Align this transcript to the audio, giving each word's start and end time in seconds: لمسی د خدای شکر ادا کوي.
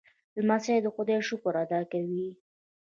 لمسی 0.37 0.77
د 0.81 0.87
خدای 0.95 1.19
شکر 1.27 1.53
ادا 1.63 1.81
کوي. 1.91 2.27